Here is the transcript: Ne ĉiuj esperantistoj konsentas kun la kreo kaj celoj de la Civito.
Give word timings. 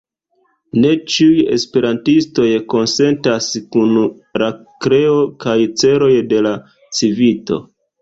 Ne 0.85 0.93
ĉiuj 1.15 1.43
esperantistoj 1.55 2.47
konsentas 2.75 3.51
kun 3.77 3.95
la 4.45 4.51
kreo 4.87 5.15
kaj 5.49 5.59
celoj 5.85 6.13
de 6.35 6.45
la 6.51 6.59
Civito. 6.77 7.65